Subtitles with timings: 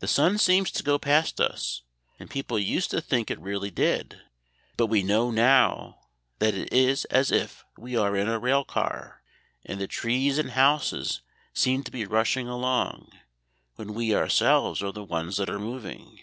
[0.00, 1.82] "The sun seems to go past us,
[2.18, 4.20] and people used to think it really did.
[4.76, 6.08] But we know now
[6.40, 9.22] that it is as if we were in a rail car,
[9.64, 11.20] and the trees and houses
[11.52, 13.12] seemed to be rushing along,
[13.76, 16.18] when we ourselves are the ones that are moving.